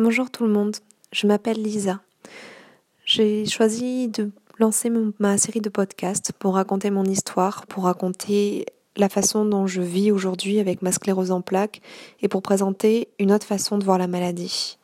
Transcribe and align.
Bonjour 0.00 0.30
tout 0.30 0.44
le 0.44 0.52
monde, 0.52 0.76
je 1.10 1.26
m'appelle 1.26 1.60
Lisa. 1.60 1.98
J'ai 3.04 3.44
choisi 3.46 4.06
de 4.06 4.30
lancer 4.60 4.92
ma 5.18 5.36
série 5.38 5.60
de 5.60 5.70
podcasts 5.70 6.30
pour 6.38 6.54
raconter 6.54 6.92
mon 6.92 7.04
histoire, 7.04 7.66
pour 7.66 7.82
raconter 7.82 8.64
la 8.94 9.08
façon 9.08 9.44
dont 9.44 9.66
je 9.66 9.82
vis 9.82 10.12
aujourd'hui 10.12 10.60
avec 10.60 10.82
ma 10.82 10.92
sclérose 10.92 11.32
en 11.32 11.40
plaques 11.40 11.80
et 12.22 12.28
pour 12.28 12.42
présenter 12.42 13.08
une 13.18 13.32
autre 13.32 13.44
façon 13.44 13.76
de 13.76 13.84
voir 13.84 13.98
la 13.98 14.06
maladie. 14.06 14.78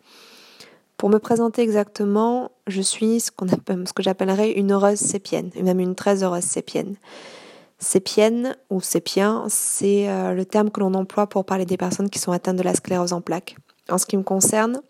Pour 0.96 1.10
me 1.10 1.20
présenter 1.20 1.62
exactement, 1.62 2.50
je 2.66 2.82
suis 2.82 3.20
ce, 3.20 3.30
ce 3.30 3.92
que 3.92 4.02
j'appellerais 4.02 4.50
une 4.50 4.72
heureuse 4.72 4.98
sépienne, 4.98 5.50
même 5.62 5.78
une 5.78 5.94
très 5.94 6.24
heureuse 6.24 6.42
sépienne. 6.42 6.96
Sépienne 7.78 8.56
ou 8.68 8.80
sépien, 8.80 9.44
c'est 9.48 10.08
euh, 10.08 10.32
le 10.32 10.44
terme 10.44 10.72
que 10.72 10.80
l'on 10.80 10.94
emploie 10.94 11.28
pour 11.28 11.44
parler 11.44 11.66
des 11.66 11.76
personnes 11.76 12.10
qui 12.10 12.18
sont 12.18 12.32
atteintes 12.32 12.56
de 12.56 12.64
la 12.64 12.74
sclérose 12.74 13.12
en 13.12 13.20
plaques. 13.20 13.54
En 13.90 13.98
ce 13.98 14.06
qui 14.06 14.16
me 14.16 14.22
concerne, 14.22 14.80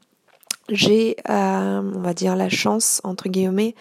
j'ai, 0.69 1.17
euh, 1.29 1.93
on 1.95 2.01
va 2.01 2.15
dire, 2.15 2.37
la 2.37 2.49
chance, 2.49 3.01
entre 3.05 3.29
guillemets, 3.29 3.75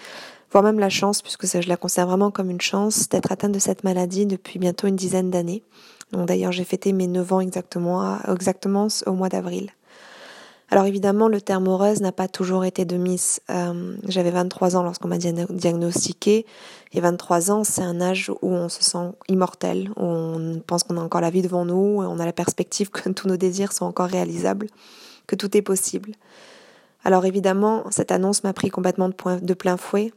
voire 0.51 0.63
même 0.63 0.79
la 0.79 0.89
chance, 0.89 1.21
puisque 1.21 1.47
ça, 1.47 1.61
je 1.61 1.69
la 1.69 1.77
considère 1.77 2.07
vraiment 2.07 2.31
comme 2.31 2.49
une 2.49 2.61
chance, 2.61 3.09
d'être 3.09 3.31
atteinte 3.31 3.53
de 3.53 3.59
cette 3.59 3.83
maladie 3.83 4.25
depuis 4.25 4.59
bientôt 4.59 4.87
une 4.87 4.95
dizaine 4.95 5.31
d'années. 5.31 5.63
Donc 6.11 6.27
d'ailleurs, 6.27 6.51
j'ai 6.51 6.63
fêté 6.63 6.93
mes 6.93 7.07
9 7.07 7.33
ans 7.33 7.39
exactement, 7.39 8.17
exactement 8.27 8.87
au 9.05 9.13
mois 9.13 9.29
d'avril. 9.29 9.71
Alors 10.73 10.85
évidemment, 10.85 11.27
le 11.27 11.39
terme 11.39 11.67
heureuse 11.67 12.01
n'a 12.01 12.11
pas 12.11 12.27
toujours 12.27 12.65
été 12.65 12.83
de 12.83 12.97
mise. 12.97 13.39
Euh, 13.51 13.95
J'avais 14.07 14.31
23 14.31 14.75
ans 14.75 14.81
lorsqu'on 14.81 15.07
m'a 15.07 15.19
diagnostiqué. 15.19 16.47
Et 16.93 16.99
23 16.99 17.51
ans, 17.51 17.63
c'est 17.63 17.83
un 17.83 18.01
âge 18.01 18.31
où 18.41 18.49
on 18.49 18.69
se 18.69 18.83
sent 18.83 19.11
immortel, 19.27 19.91
où 19.97 20.03
on 20.03 20.61
pense 20.65 20.83
qu'on 20.83 20.97
a 20.97 21.01
encore 21.01 21.21
la 21.21 21.29
vie 21.29 21.43
devant 21.43 21.65
nous, 21.65 22.01
on 22.01 22.19
a 22.19 22.25
la 22.25 22.33
perspective 22.33 22.89
que 22.89 23.07
tous 23.11 23.27
nos 23.27 23.37
désirs 23.37 23.71
sont 23.71 23.85
encore 23.85 24.09
réalisables, 24.09 24.67
que 25.27 25.35
tout 25.35 25.55
est 25.55 25.61
possible. 25.61 26.13
Alors 27.03 27.25
évidemment, 27.25 27.83
cette 27.91 28.11
annonce 28.11 28.43
m'a 28.43 28.53
pris 28.53 28.69
complètement 28.69 29.09
de, 29.09 29.53
plein 29.53 29.77
fouet. 29.77 30.13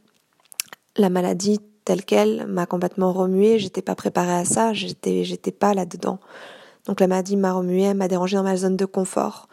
La 0.95 1.09
maladie 1.09 1.59
telle 1.83 2.03
qu'elle 2.03 2.47
m'a 2.47 2.65
complètement 2.65 3.13
remuée, 3.13 3.59
j'étais 3.59 3.81
pas 3.81 3.95
préparée 3.95 4.33
à 4.33 4.45
ça, 4.45 4.73
j'étais 4.73 5.23
j'étais 5.23 5.51
pas 5.51 5.73
là-dedans. 5.73 6.19
Donc 6.85 6.99
la 6.99 7.07
maladie 7.07 7.35
m'a 7.35 7.53
remuée, 7.53 7.93
m'a 7.93 8.07
dérangée 8.07 8.37
dans 8.37 8.43
ma 8.43 8.57
zone 8.57 8.77
de 8.77 8.85
confort. 8.85 9.47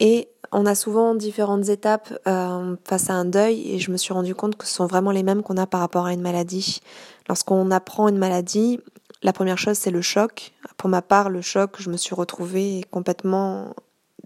Et 0.00 0.28
on 0.50 0.66
a 0.66 0.74
souvent 0.74 1.14
différentes 1.14 1.68
étapes 1.68 2.12
euh, 2.26 2.76
face 2.84 3.10
à 3.10 3.14
un 3.14 3.24
deuil 3.24 3.72
et 3.72 3.78
je 3.78 3.90
me 3.90 3.96
suis 3.96 4.12
rendu 4.12 4.34
compte 4.34 4.56
que 4.56 4.66
ce 4.66 4.74
sont 4.74 4.86
vraiment 4.86 5.12
les 5.12 5.22
mêmes 5.22 5.42
qu'on 5.42 5.56
a 5.56 5.66
par 5.66 5.80
rapport 5.80 6.06
à 6.06 6.12
une 6.12 6.20
maladie. 6.20 6.80
Lorsqu'on 7.28 7.70
apprend 7.70 8.08
une 8.08 8.18
maladie, 8.18 8.80
la 9.22 9.32
première 9.32 9.58
chose 9.58 9.78
c'est 9.78 9.92
le 9.92 10.02
choc. 10.02 10.52
Pour 10.76 10.90
ma 10.90 11.02
part, 11.02 11.30
le 11.30 11.40
choc, 11.40 11.76
je 11.78 11.90
me 11.90 11.96
suis 11.96 12.14
retrouvée 12.14 12.84
complètement 12.90 13.74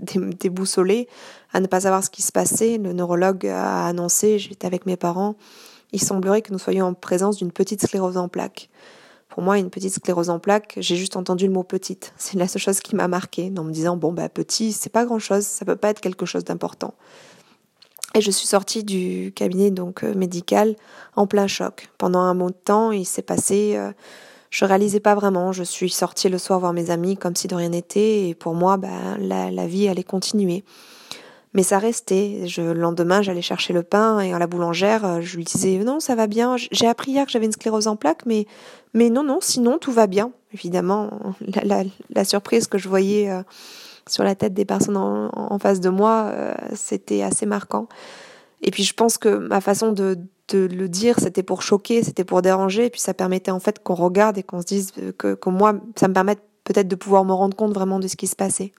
déboussolée 0.02 1.08
à 1.52 1.60
ne 1.60 1.66
pas 1.66 1.80
savoir 1.80 2.04
ce 2.04 2.10
qui 2.10 2.22
se 2.22 2.32
passait. 2.32 2.78
Le 2.78 2.92
neurologue 2.92 3.46
a 3.46 3.86
annoncé, 3.86 4.38
j'étais 4.38 4.66
avec 4.66 4.86
mes 4.86 4.96
parents, 4.96 5.36
il 5.92 6.02
semblerait 6.02 6.42
que 6.42 6.52
nous 6.52 6.58
soyons 6.58 6.86
en 6.86 6.94
présence 6.94 7.36
d'une 7.36 7.52
petite 7.52 7.82
sclérose 7.82 8.16
en 8.16 8.28
plaques. 8.28 8.68
Pour 9.28 9.42
moi, 9.42 9.58
une 9.58 9.70
petite 9.70 9.94
sclérose 9.94 10.30
en 10.30 10.38
plaques, 10.38 10.74
j'ai 10.78 10.96
juste 10.96 11.16
entendu 11.16 11.46
le 11.46 11.52
mot 11.52 11.62
petite. 11.62 12.12
C'est 12.16 12.38
la 12.38 12.48
seule 12.48 12.62
chose 12.62 12.80
qui 12.80 12.96
m'a 12.96 13.08
marqué, 13.08 13.52
en 13.56 13.64
me 13.64 13.72
disant 13.72 13.96
bon 13.96 14.12
bah 14.12 14.28
petit, 14.28 14.72
c'est 14.72 14.90
pas 14.90 15.04
grand 15.04 15.18
chose, 15.18 15.44
ça 15.44 15.64
peut 15.64 15.76
pas 15.76 15.90
être 15.90 16.00
quelque 16.00 16.26
chose 16.26 16.44
d'important. 16.44 16.94
Et 18.14 18.20
je 18.20 18.30
suis 18.30 18.46
sortie 18.46 18.84
du 18.84 19.32
cabinet 19.34 19.70
donc 19.70 20.02
euh, 20.02 20.14
médical 20.14 20.76
en 21.14 21.26
plein 21.26 21.46
choc. 21.46 21.88
Pendant 21.98 22.20
un 22.20 22.34
bon 22.34 22.50
temps, 22.50 22.90
il 22.90 23.04
s'est 23.04 23.22
passé 23.22 23.74
euh, 23.76 23.92
je 24.50 24.64
réalisais 24.64 25.00
pas 25.00 25.14
vraiment. 25.14 25.52
Je 25.52 25.62
suis 25.62 25.90
sortie 25.90 26.28
le 26.28 26.38
soir 26.38 26.60
voir 26.60 26.72
mes 26.72 26.90
amis 26.90 27.16
comme 27.16 27.36
si 27.36 27.48
de 27.48 27.54
rien 27.54 27.70
n'était 27.70 28.28
et 28.28 28.34
pour 28.34 28.54
moi, 28.54 28.76
ben, 28.76 29.16
la, 29.18 29.66
vie 29.66 29.88
allait 29.88 30.04
continuer. 30.04 30.64
Mais 31.54 31.62
ça 31.62 31.78
restait. 31.78 32.46
Je, 32.46 32.62
le 32.62 32.80
lendemain, 32.80 33.22
j'allais 33.22 33.42
chercher 33.42 33.72
le 33.72 33.82
pain 33.82 34.20
et 34.20 34.32
à 34.32 34.38
la 34.38 34.46
boulangère, 34.46 35.04
euh, 35.04 35.20
je 35.20 35.36
lui 35.36 35.44
disais 35.44 35.78
non, 35.78 35.98
ça 36.00 36.14
va 36.14 36.26
bien. 36.26 36.56
J'ai 36.56 36.86
appris 36.86 37.12
hier 37.12 37.24
que 37.24 37.32
j'avais 37.32 37.46
une 37.46 37.52
sclérose 37.52 37.88
en 37.88 37.96
plaques, 37.96 38.26
mais 38.26 38.46
mais 38.94 39.10
non, 39.10 39.22
non, 39.22 39.38
sinon 39.40 39.78
tout 39.78 39.92
va 39.92 40.06
bien. 40.06 40.32
Évidemment, 40.52 41.10
la, 42.10 42.24
surprise 42.24 42.66
que 42.66 42.78
je 42.78 42.88
voyais 42.88 43.30
euh, 43.30 43.42
sur 44.08 44.24
la 44.24 44.34
tête 44.34 44.54
des 44.54 44.64
personnes 44.64 44.96
en, 44.96 45.30
en 45.34 45.58
face 45.58 45.80
de 45.80 45.88
moi, 45.88 46.30
euh, 46.32 46.54
c'était 46.74 47.22
assez 47.22 47.46
marquant. 47.46 47.88
Et 48.62 48.70
puis 48.70 48.82
je 48.82 48.94
pense 48.94 49.18
que 49.18 49.28
ma 49.28 49.60
façon 49.60 49.92
de, 49.92 50.18
de 50.48 50.66
le 50.66 50.88
dire, 50.88 51.18
c'était 51.18 51.42
pour 51.42 51.62
choquer, 51.62 52.02
c'était 52.02 52.24
pour 52.24 52.42
déranger, 52.42 52.86
et 52.86 52.90
puis 52.90 53.00
ça 53.00 53.14
permettait 53.14 53.50
en 53.50 53.60
fait 53.60 53.82
qu'on 53.82 53.94
regarde 53.94 54.38
et 54.38 54.42
qu'on 54.42 54.60
se 54.60 54.66
dise 54.66 54.92
que, 55.18 55.34
que 55.34 55.50
moi, 55.50 55.74
ça 55.96 56.08
me 56.08 56.14
permet 56.14 56.36
peut-être 56.64 56.88
de 56.88 56.96
pouvoir 56.96 57.24
me 57.24 57.32
rendre 57.32 57.56
compte 57.56 57.72
vraiment 57.72 57.98
de 57.98 58.08
ce 58.08 58.16
qui 58.16 58.26
se 58.26 58.36
passait. 58.36 58.72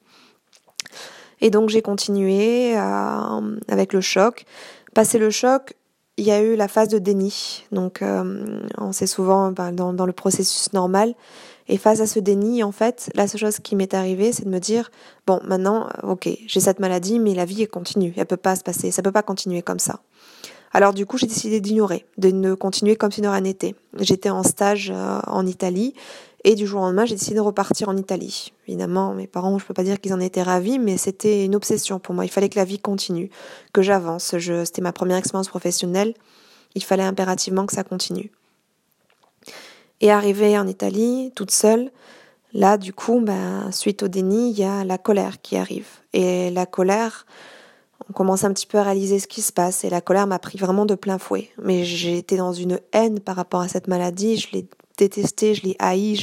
Et 1.42 1.50
donc 1.50 1.70
j'ai 1.70 1.82
continué 1.82 2.78
euh, 2.78 3.58
avec 3.68 3.94
le 3.94 4.02
choc. 4.02 4.46
Passé 4.94 5.18
le 5.18 5.30
choc, 5.30 5.76
il 6.18 6.26
y 6.26 6.32
a 6.32 6.42
eu 6.42 6.56
la 6.56 6.68
phase 6.68 6.90
de 6.90 7.00
déni. 7.00 7.66
Donc 7.72 8.02
euh, 8.02 8.60
on 8.78 8.92
sait 8.92 9.08
souvent 9.08 9.52
ben, 9.52 9.72
dans, 9.72 9.94
dans, 9.94 10.06
le 10.06 10.14
processus 10.14 10.74
normal. 10.74 11.16
Et 11.68 11.78
face 11.78 12.02
à 12.02 12.08
ce 12.08 12.20
déni, 12.20 12.64
en 12.64 12.72
fait, 12.72 13.12
la 13.14 13.28
seule 13.28 13.40
chose 13.40 13.60
qui 13.60 13.76
m'est 13.76 13.94
arrivée, 13.94 14.32
c'est 14.32 14.44
de 14.44 14.50
me 14.50 14.60
dire 14.60 14.92
bon, 15.28 15.40
maintenant, 15.44 15.88
ok, 16.04 16.28
j'ai 16.48 16.60
cette 16.60 16.80
maladie, 16.80 17.20
mais 17.20 17.34
la 17.36 17.46
vie 17.46 17.62
est 17.62 17.68
continue. 17.68 18.14
Elle 18.18 18.26
peut 18.26 18.38
pas 18.38 18.56
se 18.56 18.64
passer, 18.64 18.92
ça 18.92 19.02
peut 19.02 19.12
pas 19.12 19.24
continuer 19.24 19.62
comme 19.62 19.80
ça. 19.80 20.00
Alors 20.72 20.94
du 20.94 21.06
coup, 21.06 21.18
j'ai 21.18 21.28
décidé 21.28 21.60
d'ignorer, 21.60 22.06
de 22.18 22.30
ne 22.30 22.54
continuer 22.54 22.96
comme 22.96 23.12
si 23.12 23.22
de 23.22 23.28
rien 23.28 23.42
n'était. 23.42 23.76
J'étais 24.00 24.30
en 24.30 24.44
stage 24.44 24.92
euh, 24.94 25.20
en 25.26 25.46
Italie 25.46 25.94
et 26.44 26.56
du 26.56 26.66
jour 26.66 26.82
au 26.82 26.86
lendemain, 26.86 27.06
j'ai 27.06 27.16
décidé 27.16 27.36
de 27.36 27.42
repartir 27.42 27.90
en 27.90 27.98
Italie. 27.98 28.54
Évidemment, 28.68 29.14
mes 29.14 29.28
parents, 29.28 29.58
je 29.60 29.66
peux 29.66 29.74
pas 29.74 29.84
dire 29.84 30.00
qu'ils 30.00 30.14
en 30.14 30.20
étaient 30.20 30.42
ravis, 30.42 30.80
mais 30.80 30.98
c'était 30.98 31.44
une 31.44 31.56
obsession 31.56 32.00
pour 32.00 32.16
moi. 32.16 32.24
Il 32.24 32.30
fallait 32.30 32.50
que 32.50 32.58
la 32.58 32.66
vie 32.66 32.80
continue, 32.80 33.30
que 33.74 33.82
j'avance. 33.82 34.36
C'était 34.38 34.82
ma 34.82 34.94
première 34.94 35.18
expérience 35.18 35.50
professionnelle. 35.50 36.14
Il 36.76 36.84
fallait 36.84 37.04
impérativement 37.04 37.66
que 37.66 37.74
ça 37.74 37.84
continue. 37.84 38.32
Et 40.00 40.12
arrivée 40.12 40.58
en 40.58 40.66
Italie, 40.66 41.34
toute 41.36 41.52
seule, 41.52 41.92
là, 42.54 42.78
du 42.78 42.94
coup, 42.94 43.20
ben, 43.20 43.70
suite 43.72 44.04
au 44.04 44.08
déni, 44.08 44.52
il 44.52 44.58
y 44.58 44.64
a 44.64 44.86
la 44.86 44.98
colère 44.98 45.42
qui 45.42 45.58
arrive. 45.58 45.88
Et 46.14 46.52
la 46.52 46.66
colère, 46.66 47.26
on 48.08 48.14
commence 48.14 48.44
un 48.44 48.54
petit 48.54 48.66
peu 48.66 48.78
à 48.78 48.84
réaliser 48.84 49.20
ce 49.20 49.28
qui 49.28 49.42
se 49.42 49.52
passe 49.52 49.84
et 49.84 49.90
la 49.90 50.02
colère 50.02 50.28
m'a 50.28 50.40
pris 50.40 50.58
vraiment 50.58 50.86
de 50.86 50.96
plein 50.96 51.18
fouet. 51.18 51.50
Mais 51.62 51.82
été 52.18 52.38
dans 52.38 52.54
une 52.54 52.80
haine 52.94 53.20
par 53.20 53.36
rapport 53.36 53.62
à 53.62 53.68
cette 53.68 53.88
maladie, 53.88 54.38
je 54.38 54.52
l'ai 54.54 54.66
détestée, 54.98 55.54
je 55.54 55.64
l'ai 55.64 55.76
haï, 55.80 56.16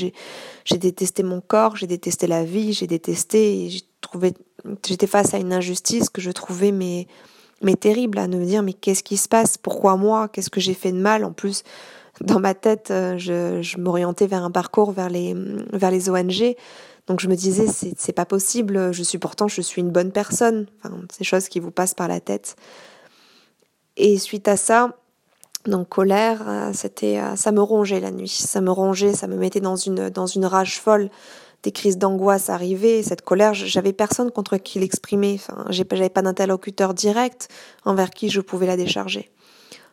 j'ai, 0.64 0.78
détesté 0.78 1.22
mon 1.22 1.40
corps, 1.40 1.76
j'ai 1.76 1.86
détesté 1.86 2.26
la 2.26 2.44
vie, 2.44 2.72
j'ai 2.72 2.86
détesté, 2.86 3.70
j'étais 4.86 5.06
face 5.06 5.34
à 5.34 5.38
une 5.38 5.52
injustice 5.52 6.10
que 6.10 6.20
je 6.20 6.30
trouvais 6.30 6.72
mais, 6.72 7.06
terrible 7.76 8.18
à 8.18 8.26
me 8.26 8.44
dire 8.44 8.62
mais 8.62 8.72
qu'est-ce 8.72 9.02
qui 9.02 9.16
se 9.16 9.28
passe, 9.28 9.56
pourquoi 9.58 9.96
moi, 9.96 10.28
qu'est-ce 10.28 10.50
que 10.50 10.60
j'ai 10.60 10.74
fait 10.74 10.92
de 10.92 10.98
mal? 10.98 11.24
En 11.24 11.32
plus. 11.32 11.62
Dans 12.22 12.40
ma 12.40 12.54
tête, 12.54 12.90
euh, 12.90 13.18
je, 13.18 13.78
m'orientais 13.78 14.26
vers 14.26 14.42
un 14.42 14.50
parcours 14.50 14.90
vers 14.92 15.10
les 15.10 15.34
ONG 16.08 16.56
donc 17.06 17.20
je 17.20 17.28
me 17.28 17.36
disais, 17.36 17.66
c'est 17.96 18.12
pas 18.12 18.24
possible, 18.24 18.92
je 18.92 19.02
suis 19.02 19.18
pourtant, 19.18 19.46
je 19.46 19.60
suis 19.60 19.80
une 19.80 19.90
bonne 19.90 20.10
personne. 20.10 20.66
Enfin, 20.78 20.96
ces 21.16 21.24
choses 21.24 21.48
qui 21.48 21.60
vous 21.60 21.70
passent 21.70 21.94
par 21.94 22.08
la 22.08 22.20
tête. 22.20 22.56
Et 23.96 24.18
suite 24.18 24.48
à 24.48 24.56
ça, 24.56 24.96
donc 25.66 25.88
colère, 25.88 26.48
euh, 26.48 26.70
c'était, 26.72 27.18
euh, 27.18 27.36
ça 27.36 27.52
me 27.52 27.60
rongeait 27.60 28.00
la 28.00 28.10
nuit, 28.10 28.28
ça 28.28 28.60
me 28.60 28.70
rongeait, 28.70 29.12
ça 29.12 29.26
me 29.26 29.36
mettait 29.36 29.60
dans 29.60 29.76
une, 29.76 30.10
dans 30.10 30.26
une 30.26 30.44
rage 30.44 30.78
folle. 30.80 31.10
Des 31.62 31.72
crises 31.72 31.98
d'angoisse 31.98 32.50
arrivaient, 32.50 33.02
cette 33.02 33.22
colère, 33.22 33.54
j'avais 33.54 33.92
personne 33.92 34.30
contre 34.30 34.56
qui 34.56 34.78
l'exprimer. 34.78 35.40
Enfin, 35.40 35.64
j'avais 35.70 36.10
pas 36.10 36.22
d'interlocuteur 36.22 36.92
direct 36.92 37.48
envers 37.84 38.10
qui 38.10 38.28
je 38.28 38.40
pouvais 38.40 38.66
la 38.66 38.76
décharger. 38.76 39.30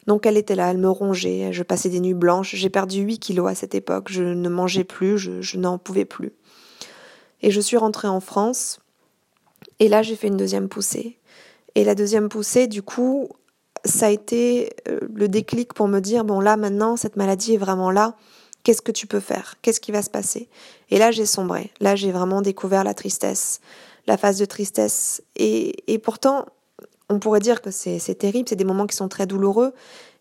Donc 0.05 0.25
elle 0.25 0.37
était 0.37 0.55
là, 0.55 0.69
elle 0.69 0.77
me 0.77 0.89
rongeait, 0.89 1.53
je 1.53 1.63
passais 1.63 1.89
des 1.89 2.01
nuits 2.01 2.13
blanches, 2.13 2.55
j'ai 2.55 2.69
perdu 2.69 2.99
8 2.99 3.19
kilos 3.19 3.49
à 3.49 3.55
cette 3.55 3.73
époque, 3.73 4.07
je 4.11 4.23
ne 4.23 4.49
mangeais 4.49 4.83
plus, 4.83 5.17
je, 5.17 5.41
je 5.41 5.57
n'en 5.57 5.77
pouvais 5.77 6.03
plus. 6.03 6.33
Et 7.43 7.51
je 7.51 7.61
suis 7.61 7.77
rentrée 7.77 8.07
en 8.07 8.19
France. 8.19 8.79
Et 9.79 9.89
là, 9.89 10.01
j'ai 10.01 10.15
fait 10.15 10.27
une 10.27 10.37
deuxième 10.37 10.69
poussée. 10.69 11.19
Et 11.75 11.83
la 11.83 11.93
deuxième 11.93 12.29
poussée, 12.29 12.67
du 12.67 12.81
coup, 12.81 13.29
ça 13.85 14.07
a 14.07 14.09
été 14.09 14.71
euh, 14.87 14.99
le 15.13 15.27
déclic 15.27 15.73
pour 15.73 15.87
me 15.87 15.99
dire, 15.99 16.23
bon 16.23 16.39
là, 16.39 16.57
maintenant, 16.57 16.95
cette 16.95 17.17
maladie 17.17 17.53
est 17.53 17.57
vraiment 17.57 17.91
là. 17.91 18.15
Qu'est-ce 18.63 18.81
que 18.81 18.93
tu 18.93 19.07
peux 19.07 19.19
faire? 19.19 19.55
Qu'est-ce 19.61 19.81
qui 19.81 19.91
va 19.91 20.01
se 20.01 20.09
passer? 20.09 20.47
Et 20.89 20.97
là, 20.97 21.11
j'ai 21.11 21.25
sombré. 21.25 21.71
Là, 21.81 21.95
j'ai 21.95 22.11
vraiment 22.11 22.41
découvert 22.41 22.83
la 22.85 22.93
tristesse, 22.93 23.59
la 24.07 24.17
phase 24.17 24.39
de 24.39 24.45
tristesse. 24.45 25.21
Et, 25.35 25.93
et 25.93 25.99
pourtant, 25.99 26.45
on 27.09 27.19
pourrait 27.19 27.41
dire 27.41 27.61
que 27.61 27.71
c'est 27.71 28.15
terrible, 28.15 28.47
c'est 28.47 28.55
des 28.55 28.63
moments 28.63 28.87
qui 28.87 28.95
sont 28.95 29.09
très 29.09 29.27
douloureux. 29.27 29.73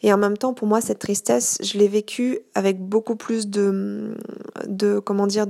Et 0.03 0.13
en 0.13 0.19
même 0.19 0.37
temps, 0.37 0.55
pour 0.55 0.67
moi, 0.67 0.81
cette 0.81 0.99
tristesse, 0.99 1.59
je 1.63 1.79
l'ai 1.79 1.87
vécue 1.87 2.41
avec 2.55 2.81
beaucoup 2.81 3.15
plus 3.15 3.47
de, 3.47 4.17
de 4.67 4.99
comment 4.99 5.29
dire, 5.29 5.47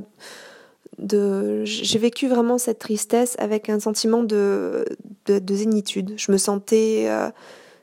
de 1.02 1.64
j'ai 1.64 1.98
vécu 1.98 2.28
vraiment 2.28 2.58
cette 2.58 2.78
tristesse 2.78 3.36
avec 3.38 3.68
un 3.68 3.80
sentiment 3.80 4.22
de, 4.22 4.84
de, 5.26 5.38
de 5.38 5.54
zénitude. 5.54 6.14
Je 6.16 6.32
me 6.32 6.38
sentais 6.38 7.04
euh, 7.08 7.30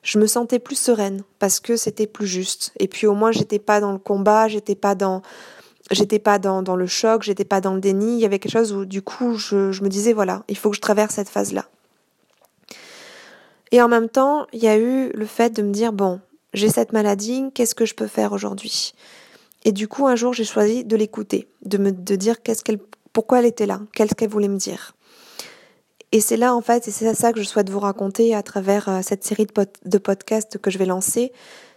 je 0.04 0.18
me 0.20 0.28
sentais 0.28 0.60
plus 0.60 0.80
sereine 0.80 1.24
parce 1.40 1.60
que 1.60 1.76
c'était 1.76 2.08
plus 2.08 2.28
juste. 2.28 2.72
Et 2.80 2.88
puis 2.88 3.08
au 3.08 3.14
moins 3.14 3.32
j'étais 3.32 3.60
pas 3.60 3.80
dans 3.80 3.92
le 3.92 4.00
combat, 4.00 4.48
j'étais 4.48 4.76
pas 4.76 4.96
dans 4.96 5.22
j'étais 5.92 6.20
pas 6.20 6.40
dans, 6.40 6.62
dans 6.62 6.76
le 6.76 6.88
choc, 6.88 7.24
j'étais 7.24 7.46
pas 7.46 7.62
dans 7.62 7.74
le 7.74 7.80
déni. 7.80 8.16
Il 8.16 8.20
y 8.20 8.26
avait 8.26 8.40
quelque 8.40 8.54
chose 8.54 8.74
où 8.74 8.86
du 8.86 9.02
coup 9.02 9.36
je, 9.36 9.72
je 9.72 9.84
me 9.84 9.90
disais 9.90 10.14
voilà, 10.14 10.44
il 10.48 10.58
faut 10.58 10.70
que 10.70 10.76
je 10.76 10.82
traverse 10.82 11.16
cette 11.16 11.30
phase 11.30 11.54
là. 11.54 11.66
Et 13.72 13.82
en 13.82 13.88
même 13.88 14.10
temps, 14.10 14.48
il 14.52 14.64
y 14.64 14.68
a 14.68 14.78
eu 14.78 15.12
le 15.14 15.26
fait 15.26 15.52
de 15.52 15.62
me 15.62 15.72
dire, 15.72 15.94
bon, 15.94 16.20
j'ai 16.54 16.70
cette 16.70 16.94
maladie, 16.94 17.46
qu'est-ce 17.54 17.76
que 17.76 17.86
je 17.86 17.94
peux 17.94 18.08
faire 18.08 18.34
aujourd'hui? 18.34 18.94
Et 19.66 19.72
du 19.72 19.88
coup, 19.88 20.08
un 20.08 20.16
jour, 20.16 20.34
j'ai 20.34 20.46
choisi 20.46 20.84
de 20.86 20.96
l'écouter, 20.96 21.48
de 21.64 21.78
me 21.78 21.92
de 21.92 22.16
dire 22.16 22.42
qu'est-ce 22.42 22.64
qu'elle, 22.64 22.80
pourquoi 23.14 23.40
elle 23.40 23.46
était 23.46 23.66
là, 23.66 23.80
qu'est-ce 23.94 24.16
qu'elle 24.16 24.30
voulait 24.30 24.48
me 24.48 24.58
dire. 24.58 24.96
Et 26.12 26.22
c'est 26.22 26.38
là, 26.38 26.56
en 26.56 26.62
fait, 26.62 26.88
et 26.88 26.92
c'est 26.92 27.14
ça 27.14 27.34
que 27.34 27.40
je 27.40 27.46
souhaite 27.46 27.70
vous 27.70 27.80
raconter 27.80 28.34
à 28.34 28.42
travers 28.42 28.90
euh, 28.90 29.00
cette 29.04 29.24
série 29.24 29.46
de, 29.46 29.66
de 29.86 29.98
podcasts 29.98 30.58
que 30.58 30.72
je 30.72 30.80
vais 30.80 30.86
lancer, 30.86 31.32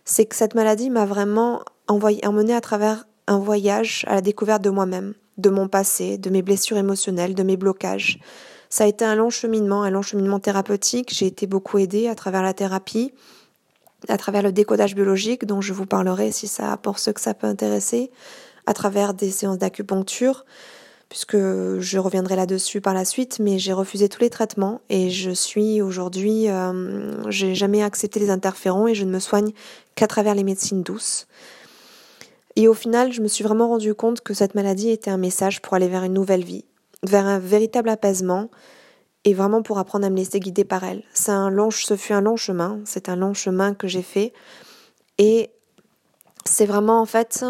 c'est 0.05 0.25
que 0.25 0.35
cette 0.35 0.55
maladie 0.55 0.89
m'a 0.89 1.05
vraiment 1.05 1.63
envoyé, 1.87 2.25
emmené 2.27 2.55
à 2.55 2.61
travers 2.61 3.07
un 3.27 3.39
voyage 3.39 4.05
à 4.09 4.15
la 4.15 4.21
découverte 4.21 4.63
de 4.63 4.71
moi-même, 4.71 5.15
de 5.39 5.51
mon 5.51 5.69
passé, 5.69 6.19
de 6.19 6.31
mes 6.31 6.43
blessures 6.43 6.79
émotionnelles, 6.79 7.35
de 7.35 7.43
mes 7.43 7.57
blocages. 7.57 8.19
Ça 8.69 8.85
a 8.85 8.87
été 8.87 9.05
un 9.05 9.15
long 9.15 9.31
cheminement, 9.31 9.83
un 9.83 9.91
long 9.91 10.03
cheminement 10.03 10.41
thérapeutique. 10.41 11.13
J'ai 11.13 11.27
été 11.27 11.47
beaucoup 11.47 11.79
aidée 11.79 12.09
à 12.09 12.15
travers 12.15 12.43
la 12.43 12.55
thérapie, 12.55 13.13
à 14.09 14.17
travers 14.17 14.43
le 14.43 14.51
décodage 14.51 14.95
biologique 14.95 15.45
dont 15.45 15.61
je 15.61 15.73
vous 15.73 15.87
parlerai 15.87 16.33
si 16.33 16.49
ça 16.49 16.79
pour 16.79 16.99
ceux 16.99 17.13
que 17.13 17.21
ça 17.21 17.35
peut 17.35 17.47
intéresser, 17.47 18.11
à 18.67 18.73
travers 18.73 19.13
des 19.13 19.31
séances 19.31 19.59
d'acupuncture, 19.59 20.47
puisque 21.13 21.37
je 21.37 21.99
reviendrai 21.99 22.37
là-dessus 22.37 22.81
par 22.81 22.95
la 22.95 23.05
suite, 23.05 23.39
mais 23.39 23.59
j'ai 23.59 23.75
refusé 23.75 24.09
tous 24.09 24.23
les 24.23 24.31
traitements 24.31 24.81
et 24.89 25.11
je 25.11 25.31
suis 25.31 25.83
aujourd'hui, 25.83 26.49
euh, 26.49 27.31
j'ai 27.31 27.55
jamais 27.55 27.83
accepté 27.83 28.19
les 28.19 28.31
interférons 28.31 28.87
et 28.87 28.95
je 28.95 29.05
ne 29.05 29.11
me 29.11 29.19
soigne 29.19 29.53
qu'à 29.95 30.07
travers 30.07 30.35
les 30.35 30.43
médecines 30.43 30.83
douces. 30.83 31.27
Et 32.57 32.67
au 32.67 32.73
final, 32.73 33.13
je 33.13 33.21
me 33.21 33.29
suis 33.29 33.45
vraiment 33.45 33.69
rendu 33.69 33.93
compte 33.93 34.23
que 34.23 34.33
cette 34.33 34.55
maladie 34.55 34.89
était 34.89 35.11
un 35.11 35.19
message 35.19 35.61
pour 35.61 35.75
aller 35.75 35.87
vers 35.87 36.05
une 36.05 36.15
nouvelle 36.15 36.45
vie, 36.45 36.65
vers 37.03 37.27
un 37.27 37.39
véritable 37.39 37.91
apaisement 37.91 38.49
et 39.25 39.35
vraiment 39.35 39.61
pour 39.61 39.79
apprendre 39.79 40.07
à 40.07 40.09
me 40.09 40.17
laisser 40.17 40.41
guider 40.41 40.65
par 40.65 40.83
elle. 40.83 41.03
C'est 41.13 41.31
un 41.31 41.51
long, 41.51 41.71
ce 41.71 41.95
fut 41.95 42.15
un 42.15 42.23
long 42.23 42.37
chemin, 42.37 42.81
c'est 42.87 43.11
un 43.11 43.17
long 43.17 43.35
chemin 43.35 43.75
que 43.75 43.87
j'ai 43.87 44.01
fait 44.01 44.33
et 45.19 45.51
c'est 46.47 46.65
vraiment 46.65 47.03
en 47.03 47.07
fait 47.07 47.45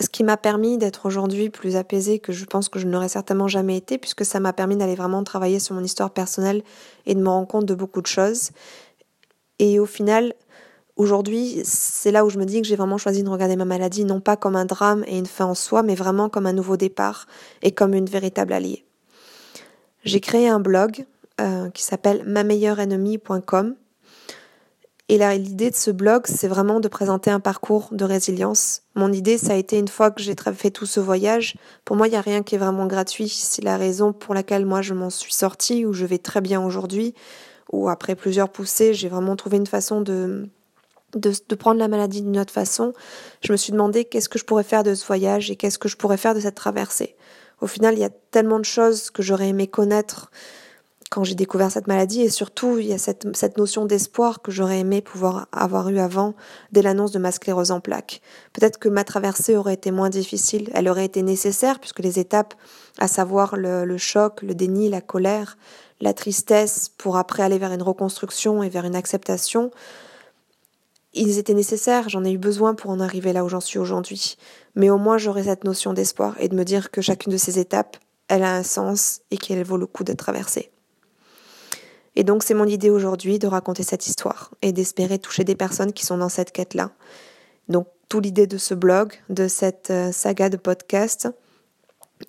ce 0.00 0.08
qui 0.08 0.22
m'a 0.22 0.36
permis 0.36 0.78
d'être 0.78 1.06
aujourd'hui 1.06 1.50
plus 1.50 1.76
apaisée 1.76 2.18
que 2.20 2.32
je 2.32 2.44
pense 2.44 2.68
que 2.68 2.78
je 2.78 2.86
n'aurais 2.86 3.08
certainement 3.08 3.48
jamais 3.48 3.76
été 3.76 3.98
puisque 3.98 4.24
ça 4.24 4.38
m'a 4.38 4.52
permis 4.52 4.76
d'aller 4.76 4.94
vraiment 4.94 5.24
travailler 5.24 5.58
sur 5.58 5.74
mon 5.74 5.82
histoire 5.82 6.10
personnelle 6.10 6.62
et 7.06 7.14
de 7.14 7.20
me 7.20 7.28
rendre 7.28 7.48
compte 7.48 7.66
de 7.66 7.74
beaucoup 7.74 8.00
de 8.00 8.06
choses. 8.06 8.50
Et 9.58 9.80
au 9.80 9.86
final, 9.86 10.34
aujourd'hui, 10.96 11.60
c'est 11.64 12.12
là 12.12 12.24
où 12.24 12.30
je 12.30 12.38
me 12.38 12.44
dis 12.44 12.60
que 12.60 12.68
j'ai 12.68 12.76
vraiment 12.76 12.98
choisi 12.98 13.24
de 13.24 13.28
regarder 13.28 13.56
ma 13.56 13.64
maladie 13.64 14.04
non 14.04 14.20
pas 14.20 14.36
comme 14.36 14.54
un 14.54 14.66
drame 14.66 15.04
et 15.08 15.18
une 15.18 15.26
fin 15.26 15.46
en 15.46 15.54
soi, 15.54 15.82
mais 15.82 15.96
vraiment 15.96 16.28
comme 16.28 16.46
un 16.46 16.52
nouveau 16.52 16.76
départ 16.76 17.26
et 17.62 17.72
comme 17.72 17.94
une 17.94 18.06
véritable 18.06 18.52
alliée. 18.52 18.84
J'ai 20.04 20.20
créé 20.20 20.48
un 20.48 20.60
blog 20.60 21.06
euh, 21.40 21.70
qui 21.70 21.82
s'appelle 21.82 22.22
ennemie.com 22.26 23.74
et 25.08 25.16
l'idée 25.16 25.70
de 25.70 25.74
ce 25.74 25.90
blog, 25.90 26.26
c'est 26.26 26.48
vraiment 26.48 26.80
de 26.80 26.88
présenter 26.88 27.30
un 27.30 27.40
parcours 27.40 27.88
de 27.92 28.04
résilience. 28.04 28.82
Mon 28.94 29.10
idée, 29.10 29.38
ça 29.38 29.54
a 29.54 29.56
été 29.56 29.78
une 29.78 29.88
fois 29.88 30.10
que 30.10 30.22
j'ai 30.22 30.34
fait 30.54 30.70
tout 30.70 30.84
ce 30.84 31.00
voyage, 31.00 31.56
pour 31.86 31.96
moi, 31.96 32.08
il 32.08 32.10
n'y 32.10 32.16
a 32.16 32.20
rien 32.20 32.42
qui 32.42 32.56
est 32.56 32.58
vraiment 32.58 32.86
gratuit. 32.86 33.28
C'est 33.28 33.64
la 33.64 33.78
raison 33.78 34.12
pour 34.12 34.34
laquelle 34.34 34.66
moi, 34.66 34.82
je 34.82 34.92
m'en 34.92 35.08
suis 35.08 35.32
sortie, 35.32 35.86
ou 35.86 35.94
je 35.94 36.04
vais 36.04 36.18
très 36.18 36.42
bien 36.42 36.62
aujourd'hui, 36.62 37.14
ou 37.72 37.88
après 37.88 38.16
plusieurs 38.16 38.50
poussées, 38.50 38.92
j'ai 38.92 39.08
vraiment 39.08 39.34
trouvé 39.34 39.56
une 39.56 39.66
façon 39.66 40.02
de, 40.02 40.46
de, 41.14 41.32
de 41.48 41.54
prendre 41.54 41.80
la 41.80 41.88
maladie 41.88 42.20
d'une 42.20 42.38
autre 42.38 42.52
façon. 42.52 42.92
Je 43.42 43.52
me 43.52 43.56
suis 43.56 43.72
demandé 43.72 44.04
qu'est-ce 44.04 44.28
que 44.28 44.38
je 44.38 44.44
pourrais 44.44 44.62
faire 44.62 44.82
de 44.82 44.94
ce 44.94 45.06
voyage 45.06 45.50
et 45.50 45.56
qu'est-ce 45.56 45.78
que 45.78 45.88
je 45.88 45.96
pourrais 45.96 46.18
faire 46.18 46.34
de 46.34 46.40
cette 46.40 46.54
traversée. 46.54 47.16
Au 47.62 47.66
final, 47.66 47.94
il 47.94 48.00
y 48.00 48.04
a 48.04 48.10
tellement 48.10 48.58
de 48.58 48.64
choses 48.64 49.10
que 49.10 49.22
j'aurais 49.22 49.48
aimé 49.48 49.66
connaître 49.68 50.30
quand 51.10 51.24
j'ai 51.24 51.34
découvert 51.34 51.70
cette 51.70 51.86
maladie 51.86 52.22
et 52.22 52.28
surtout 52.28 52.78
il 52.78 52.86
y 52.86 52.92
a 52.92 52.98
cette, 52.98 53.34
cette 53.36 53.56
notion 53.56 53.86
d'espoir 53.86 54.42
que 54.42 54.50
j'aurais 54.50 54.80
aimé 54.80 55.00
pouvoir 55.00 55.48
avoir 55.52 55.88
eu 55.88 55.98
avant 55.98 56.34
dès 56.72 56.82
l'annonce 56.82 57.12
de 57.12 57.18
ma 57.18 57.32
sclérose 57.32 57.70
en 57.70 57.80
plaques. 57.80 58.20
Peut-être 58.52 58.78
que 58.78 58.88
ma 58.88 59.04
traversée 59.04 59.56
aurait 59.56 59.74
été 59.74 59.90
moins 59.90 60.10
difficile, 60.10 60.70
elle 60.74 60.88
aurait 60.88 61.06
été 61.06 61.22
nécessaire 61.22 61.80
puisque 61.80 62.00
les 62.00 62.18
étapes, 62.18 62.54
à 62.98 63.08
savoir 63.08 63.56
le, 63.56 63.84
le 63.84 63.98
choc, 63.98 64.42
le 64.42 64.54
déni, 64.54 64.90
la 64.90 65.00
colère, 65.00 65.56
la 66.00 66.12
tristesse 66.12 66.90
pour 66.98 67.16
après 67.16 67.42
aller 67.42 67.58
vers 67.58 67.72
une 67.72 67.82
reconstruction 67.82 68.62
et 68.62 68.68
vers 68.68 68.84
une 68.84 68.96
acceptation, 68.96 69.70
ils 71.14 71.38
étaient 71.38 71.54
nécessaires, 71.54 72.08
j'en 72.08 72.24
ai 72.24 72.32
eu 72.32 72.38
besoin 72.38 72.74
pour 72.74 72.90
en 72.90 73.00
arriver 73.00 73.32
là 73.32 73.44
où 73.44 73.48
j'en 73.48 73.60
suis 73.60 73.78
aujourd'hui. 73.78 74.36
Mais 74.74 74.90
au 74.90 74.98
moins 74.98 75.18
j'aurais 75.18 75.44
cette 75.44 75.64
notion 75.64 75.94
d'espoir 75.94 76.36
et 76.38 76.48
de 76.48 76.54
me 76.54 76.64
dire 76.64 76.90
que 76.90 77.00
chacune 77.00 77.32
de 77.32 77.38
ces 77.38 77.58
étapes, 77.58 77.96
elle 78.28 78.42
a 78.42 78.54
un 78.54 78.62
sens 78.62 79.20
et 79.30 79.38
qu'elle 79.38 79.64
vaut 79.64 79.78
le 79.78 79.86
coup 79.86 80.04
d'être 80.04 80.18
traversée. 80.18 80.70
Et 82.18 82.24
donc 82.24 82.42
c'est 82.42 82.52
mon 82.52 82.66
idée 82.66 82.90
aujourd'hui 82.90 83.38
de 83.38 83.46
raconter 83.46 83.84
cette 83.84 84.08
histoire 84.08 84.50
et 84.60 84.72
d'espérer 84.72 85.20
toucher 85.20 85.44
des 85.44 85.54
personnes 85.54 85.92
qui 85.92 86.04
sont 86.04 86.18
dans 86.18 86.28
cette 86.28 86.50
quête-là. 86.50 86.90
Donc 87.68 87.86
tout 88.08 88.18
l'idée 88.18 88.48
de 88.48 88.58
ce 88.58 88.74
blog, 88.74 89.12
de 89.28 89.46
cette 89.46 89.90
euh, 89.92 90.10
saga 90.10 90.48
de 90.48 90.56
podcast, 90.56 91.28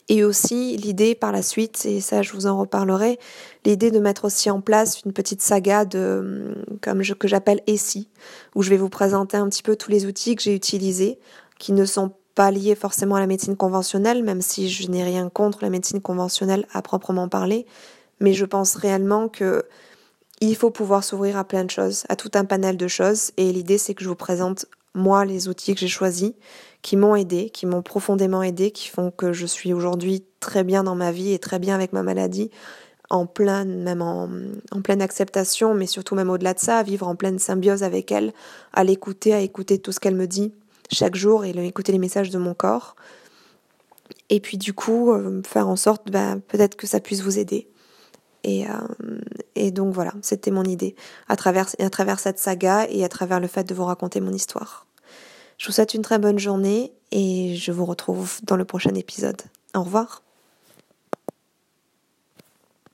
et 0.08 0.24
aussi 0.24 0.78
l'idée 0.78 1.16
par 1.16 1.32
la 1.32 1.42
suite, 1.42 1.88
et 1.88 2.02
ça 2.02 2.22
je 2.22 2.34
vous 2.34 2.46
en 2.46 2.60
reparlerai, 2.60 3.18
l'idée 3.66 3.90
de 3.90 3.98
mettre 3.98 4.26
aussi 4.26 4.52
en 4.52 4.62
place 4.62 5.02
une 5.02 5.12
petite 5.12 5.42
saga 5.42 5.86
de, 5.86 6.64
comme 6.84 7.02
je, 7.02 7.16
que 7.16 7.28
j'appelle 7.28 7.62
ESSI, 7.66 8.10
où 8.54 8.62
je 8.62 8.70
vais 8.70 8.78
vous 8.78 8.90
présenter 8.90 9.38
un 9.38 9.50
petit 9.50 9.64
peu 9.64 9.76
tous 9.76 9.90
les 9.90 10.06
outils 10.06 10.36
que 10.36 10.44
j'ai 10.44 10.54
utilisés, 10.54 11.18
qui 11.58 11.74
ne 11.74 11.86
sont 11.86 12.12
pas 12.36 12.52
liés 12.52 12.76
forcément 12.76 13.16
à 13.16 13.20
la 13.22 13.28
médecine 13.28 13.58
conventionnelle, 13.58 14.24
même 14.24 14.44
si 14.44 14.70
je 14.70 14.88
n'ai 14.92 15.04
rien 15.04 15.30
contre 15.30 15.64
la 15.64 15.72
médecine 15.72 16.00
conventionnelle 16.00 16.68
à 16.74 16.84
proprement 16.84 17.28
parler, 17.28 17.66
mais 18.20 18.34
je 18.34 18.46
pense 18.46 18.76
réellement 18.76 19.28
que 19.30 19.64
il 20.42 20.56
faut 20.56 20.72
pouvoir 20.72 21.04
s'ouvrir 21.04 21.38
à 21.38 21.44
plein 21.44 21.66
de 21.66 21.70
choses, 21.70 22.06
à 22.08 22.16
tout 22.16 22.32
un 22.34 22.46
panel 22.46 22.78
de 22.78 22.88
choses, 22.88 23.32
et 23.38 23.52
l'idée 23.52 23.78
c'est 23.78 23.94
que 23.94 24.04
je 24.04 24.10
vous 24.10 24.16
présente 24.16 24.66
moi 24.96 25.26
les 25.26 25.48
outils 25.48 25.74
que 25.74 25.80
j'ai 25.80 25.88
choisis, 25.88 26.32
qui 26.82 26.96
m'ont 26.96 27.16
aidé, 27.16 27.50
qui 27.50 27.66
m'ont 27.66 27.82
profondément 27.82 28.42
aidé, 28.42 28.72
qui 28.72 28.88
font 28.88 29.12
que 29.12 29.34
je 29.34 29.46
suis 29.46 29.74
aujourd'hui 29.74 30.24
très 30.40 30.64
bien 30.64 30.84
dans 30.84 30.96
ma 30.96 31.12
vie 31.12 31.34
et 31.34 31.40
très 31.40 31.60
bien 31.60 31.76
avec 31.76 31.94
ma 31.94 32.04
maladie, 32.04 32.52
en 33.10 33.26
pleine, 33.26 33.82
même 33.84 34.02
en, 34.02 34.30
pleine 34.82 35.02
acceptation, 35.02 35.74
mais 35.74 35.88
surtout 35.88 36.16
même 36.16 36.30
au-delà 36.30 36.54
de 36.54 36.60
ça, 36.60 36.78
à 36.78 36.84
vivre 36.84 37.08
en 37.08 37.16
pleine 37.16 37.40
symbiose 37.40 37.84
avec 37.84 38.12
elle, 38.12 38.34
à 38.74 38.84
l'écouter, 38.84 39.34
à 39.34 39.40
écouter 39.40 39.80
tout 39.80 39.92
ce 39.92 40.00
qu'elle 40.00 40.16
me 40.16 40.28
dit 40.28 40.54
chaque 40.92 41.16
jour 41.16 41.44
et 41.44 41.50
écouter 41.50 41.92
les 41.92 42.00
messages 42.00 42.30
de 42.30 42.38
mon 42.38 42.54
corps. 42.54 42.96
Et 44.30 44.40
puis 44.40 44.58
du 44.58 44.74
coup, 44.74 45.12
euh, 45.12 45.42
faire 45.44 45.68
en 45.68 45.76
sorte, 45.76 46.10
ben, 46.12 46.40
peut-être 46.40 46.76
que 46.76 46.88
ça 46.88 47.00
puisse 47.00 47.22
vous 47.22 47.40
aider. 47.40 47.68
Et, 48.44 48.68
euh, 48.68 48.74
et 49.56 49.72
donc 49.72 49.94
voilà, 49.94 50.14
c'était 50.22 50.52
mon 50.52 50.64
idée, 50.64 50.96
à 51.28 51.36
travers, 51.36 51.68
à 51.80 51.90
travers 51.90 52.20
cette 52.20 52.40
saga 52.40 52.86
et 52.90 53.04
à 53.04 53.10
travers 53.10 53.40
le 53.40 53.48
fait 53.48 53.64
de 53.64 53.74
vous 53.74 53.86
raconter 53.86 54.22
mon 54.22 54.32
histoire. 54.32 54.86
Je 55.58 55.68
vous 55.68 55.74
souhaite 55.74 55.94
une 55.94 56.04
très 56.04 56.20
bonne 56.20 56.40
journée 56.40 56.94
et 57.12 57.56
je 57.56 57.72
vous 57.72 57.86
retrouve 57.86 58.40
dans 58.44 58.56
le 58.56 58.66
prochain 58.66 58.96
épisode. 58.96 59.42
Au 59.76 59.84
revoir. 59.84 60.24